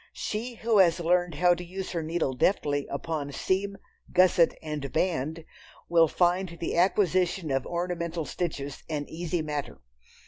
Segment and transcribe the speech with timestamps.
[0.13, 3.77] She who has learned how to use her needle deftly upon "seam,
[4.11, 5.45] gusset and band,"
[5.89, 9.79] will find the acquisition of ornamental stitches an easy matter.